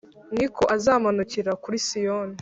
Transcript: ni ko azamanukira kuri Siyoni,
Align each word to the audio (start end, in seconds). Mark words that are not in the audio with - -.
ni 0.37 0.47
ko 0.55 0.63
azamanukira 0.75 1.51
kuri 1.63 1.77
Siyoni, 1.87 2.37